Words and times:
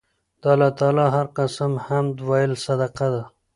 د 0.41 0.43
الله 0.53 0.69
تعالی 0.79 1.05
هر 1.15 1.27
قِسم 1.37 1.71
حمد 1.85 2.15
ويل 2.29 2.53
صدقه 2.65 3.07
ده 3.13 3.23